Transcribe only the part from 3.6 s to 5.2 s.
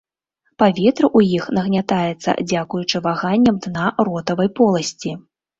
дна ротавай поласці.